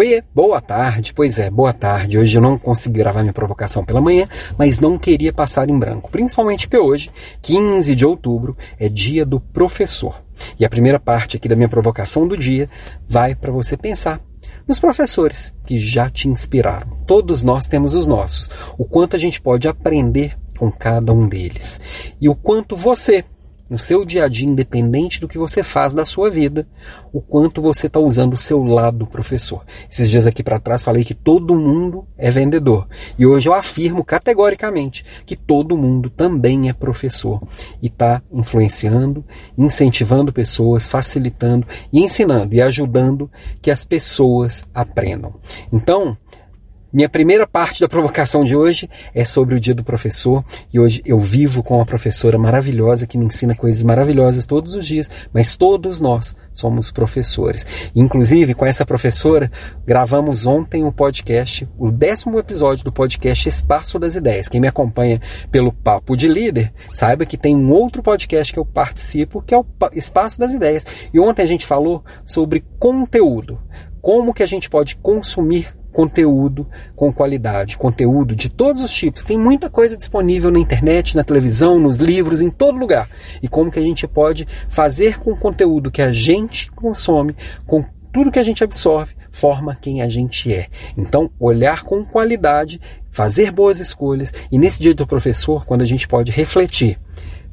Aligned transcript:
Oiê, 0.00 0.22
boa 0.34 0.62
tarde. 0.62 1.12
Pois 1.12 1.38
é, 1.38 1.50
boa 1.50 1.74
tarde. 1.74 2.16
Hoje 2.16 2.34
eu 2.34 2.40
não 2.40 2.58
consegui 2.58 3.00
gravar 3.00 3.20
minha 3.20 3.34
provocação 3.34 3.84
pela 3.84 4.00
manhã, 4.00 4.26
mas 4.56 4.78
não 4.78 4.98
queria 4.98 5.30
passar 5.30 5.68
em 5.68 5.78
branco. 5.78 6.10
Principalmente 6.10 6.66
que 6.66 6.78
hoje, 6.78 7.10
15 7.42 7.94
de 7.94 8.06
outubro, 8.06 8.56
é 8.78 8.88
dia 8.88 9.26
do 9.26 9.38
professor. 9.38 10.22
E 10.58 10.64
a 10.64 10.70
primeira 10.70 10.98
parte 10.98 11.36
aqui 11.36 11.46
da 11.46 11.54
minha 11.54 11.68
provocação 11.68 12.26
do 12.26 12.34
dia 12.34 12.66
vai 13.06 13.34
para 13.34 13.52
você 13.52 13.76
pensar 13.76 14.18
nos 14.66 14.80
professores 14.80 15.54
que 15.66 15.78
já 15.86 16.08
te 16.08 16.28
inspiraram. 16.28 16.96
Todos 17.06 17.42
nós 17.42 17.66
temos 17.66 17.94
os 17.94 18.06
nossos. 18.06 18.48
O 18.78 18.86
quanto 18.86 19.16
a 19.16 19.18
gente 19.18 19.38
pode 19.38 19.68
aprender 19.68 20.34
com 20.56 20.72
cada 20.72 21.12
um 21.12 21.28
deles. 21.28 21.78
E 22.18 22.26
o 22.26 22.34
quanto 22.34 22.74
você 22.74 23.22
no 23.70 23.78
seu 23.78 24.04
dia 24.04 24.24
a 24.24 24.28
dia, 24.28 24.48
independente 24.48 25.20
do 25.20 25.28
que 25.28 25.38
você 25.38 25.62
faz 25.62 25.94
da 25.94 26.04
sua 26.04 26.28
vida, 26.28 26.66
o 27.12 27.20
quanto 27.20 27.62
você 27.62 27.86
está 27.86 28.00
usando 28.00 28.34
o 28.34 28.36
seu 28.36 28.64
lado 28.64 29.06
professor. 29.06 29.64
Esses 29.88 30.10
dias 30.10 30.26
aqui 30.26 30.42
para 30.42 30.58
trás 30.58 30.82
falei 30.82 31.04
que 31.04 31.14
todo 31.14 31.54
mundo 31.54 32.04
é 32.18 32.32
vendedor. 32.32 32.88
E 33.16 33.24
hoje 33.24 33.48
eu 33.48 33.54
afirmo 33.54 34.04
categoricamente 34.04 35.04
que 35.24 35.36
todo 35.36 35.78
mundo 35.78 36.10
também 36.10 36.68
é 36.68 36.72
professor 36.72 37.40
e 37.80 37.86
está 37.86 38.20
influenciando, 38.32 39.24
incentivando 39.56 40.32
pessoas, 40.32 40.88
facilitando 40.88 41.64
e 41.92 42.00
ensinando 42.00 42.52
e 42.52 42.60
ajudando 42.60 43.30
que 43.62 43.70
as 43.70 43.84
pessoas 43.84 44.64
aprendam. 44.74 45.34
Então, 45.72 46.16
minha 46.92 47.08
primeira 47.08 47.46
parte 47.46 47.80
da 47.80 47.88
provocação 47.88 48.44
de 48.44 48.56
hoje 48.56 48.90
é 49.14 49.24
sobre 49.24 49.54
o 49.54 49.60
dia 49.60 49.72
do 49.72 49.84
professor 49.84 50.44
e 50.72 50.80
hoje 50.80 51.00
eu 51.06 51.20
vivo 51.20 51.62
com 51.62 51.76
uma 51.76 51.86
professora 51.86 52.36
maravilhosa 52.36 53.06
que 53.06 53.16
me 53.16 53.24
ensina 53.24 53.54
coisas 53.54 53.84
maravilhosas 53.84 54.44
todos 54.44 54.74
os 54.74 54.84
dias, 54.84 55.08
mas 55.32 55.54
todos 55.54 56.00
nós 56.00 56.34
somos 56.52 56.90
professores. 56.90 57.64
Inclusive, 57.94 58.54
com 58.54 58.66
essa 58.66 58.84
professora, 58.84 59.52
gravamos 59.86 60.48
ontem 60.48 60.82
um 60.82 60.90
podcast, 60.90 61.68
o 61.78 61.92
décimo 61.92 62.40
episódio 62.40 62.84
do 62.84 62.90
podcast 62.90 63.48
Espaço 63.48 63.96
das 63.96 64.16
Ideias. 64.16 64.48
Quem 64.48 64.60
me 64.60 64.66
acompanha 64.66 65.20
pelo 65.48 65.72
Papo 65.72 66.16
de 66.16 66.26
Líder, 66.26 66.72
saiba 66.92 67.24
que 67.24 67.36
tem 67.36 67.54
um 67.54 67.70
outro 67.70 68.02
podcast 68.02 68.52
que 68.52 68.58
eu 68.58 68.64
participo, 68.64 69.40
que 69.40 69.54
é 69.54 69.58
o 69.58 69.66
Espaço 69.92 70.40
das 70.40 70.52
Ideias. 70.52 70.84
E 71.14 71.20
ontem 71.20 71.42
a 71.42 71.46
gente 71.46 71.66
falou 71.66 72.04
sobre 72.26 72.64
conteúdo. 72.80 73.60
Como 74.02 74.34
que 74.34 74.42
a 74.42 74.46
gente 74.46 74.68
pode 74.68 74.96
consumir 74.96 75.79
conteúdo 75.92 76.66
com 76.94 77.12
qualidade, 77.12 77.76
conteúdo 77.76 78.34
de 78.34 78.48
todos 78.48 78.82
os 78.82 78.90
tipos. 78.90 79.22
Tem 79.22 79.38
muita 79.38 79.68
coisa 79.68 79.96
disponível 79.96 80.50
na 80.50 80.58
internet, 80.58 81.16
na 81.16 81.24
televisão, 81.24 81.78
nos 81.78 81.98
livros, 81.98 82.40
em 82.40 82.50
todo 82.50 82.78
lugar. 82.78 83.08
E 83.42 83.48
como 83.48 83.70
que 83.70 83.78
a 83.78 83.82
gente 83.82 84.06
pode 84.06 84.46
fazer 84.68 85.18
com 85.18 85.32
o 85.32 85.36
conteúdo 85.36 85.90
que 85.90 86.02
a 86.02 86.12
gente 86.12 86.70
consome, 86.72 87.36
com 87.66 87.84
tudo 88.12 88.30
que 88.30 88.38
a 88.38 88.44
gente 88.44 88.64
absorve, 88.64 89.14
forma 89.30 89.76
quem 89.76 90.02
a 90.02 90.08
gente 90.08 90.52
é. 90.52 90.68
Então, 90.96 91.30
olhar 91.38 91.84
com 91.84 92.04
qualidade, 92.04 92.80
fazer 93.10 93.50
boas 93.50 93.80
escolhas 93.80 94.32
e 94.50 94.58
nesse 94.58 94.80
dia 94.80 94.94
do 94.94 95.06
professor, 95.06 95.64
quando 95.64 95.82
a 95.82 95.86
gente 95.86 96.06
pode 96.06 96.30
refletir 96.30 96.98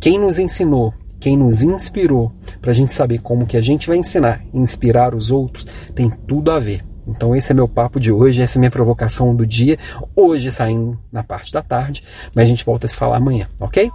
quem 0.00 0.18
nos 0.18 0.38
ensinou, 0.38 0.94
quem 1.20 1.36
nos 1.36 1.62
inspirou, 1.62 2.32
para 2.60 2.70
a 2.70 2.74
gente 2.74 2.94
saber 2.94 3.20
como 3.20 3.46
que 3.46 3.56
a 3.56 3.60
gente 3.60 3.86
vai 3.88 3.96
ensinar, 3.96 4.44
inspirar 4.54 5.14
os 5.14 5.30
outros, 5.30 5.66
tem 5.94 6.08
tudo 6.08 6.50
a 6.50 6.58
ver. 6.58 6.87
Então 7.08 7.34
esse 7.34 7.52
é 7.52 7.54
meu 7.54 7.66
papo 7.66 7.98
de 7.98 8.12
hoje, 8.12 8.42
essa 8.42 8.58
é 8.58 8.60
minha 8.60 8.70
provocação 8.70 9.34
do 9.34 9.46
dia. 9.46 9.78
Hoje 10.14 10.50
saindo 10.50 10.98
na 11.10 11.22
parte 11.22 11.52
da 11.52 11.62
tarde, 11.62 12.02
mas 12.34 12.44
a 12.44 12.48
gente 12.48 12.64
volta 12.64 12.86
a 12.86 12.88
se 12.88 12.96
falar 12.96 13.16
amanhã, 13.16 13.48
ok? 13.60 13.90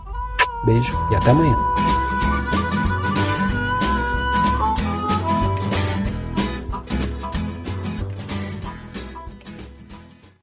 Beijo 0.65 0.97
e 1.11 1.15
até 1.15 1.31
amanhã. 1.31 1.92